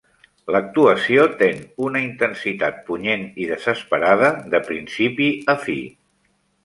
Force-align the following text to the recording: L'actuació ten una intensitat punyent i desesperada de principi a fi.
L'actuació 0.53 1.25
ten 1.41 1.59
una 1.89 2.01
intensitat 2.05 2.79
punyent 2.87 3.27
i 3.45 3.47
desesperada 3.51 4.33
de 4.55 4.63
principi 4.71 5.29
a 5.55 5.57
fi. 5.67 5.77